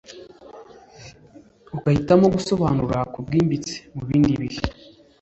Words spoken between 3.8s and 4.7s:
mu bindi bihe